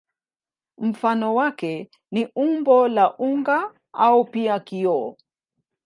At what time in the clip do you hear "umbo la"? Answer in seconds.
2.35-3.05